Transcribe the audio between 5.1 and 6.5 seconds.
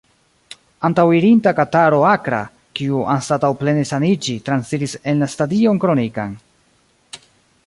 en la stadion kronikan.